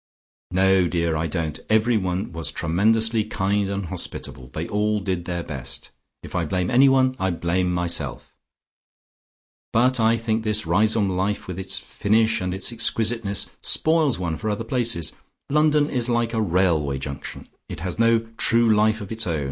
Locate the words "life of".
18.75-19.11